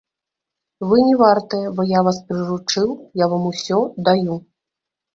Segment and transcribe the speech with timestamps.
[0.93, 2.89] Вы не вартыя, бо я вас прыручыў,
[3.25, 3.77] я вам усё
[4.13, 4.35] даю.